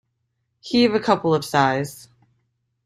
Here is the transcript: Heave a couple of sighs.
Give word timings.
Heave 0.61 0.95
a 0.95 0.99
couple 0.99 1.31
of 1.35 1.45
sighs. 1.45 2.09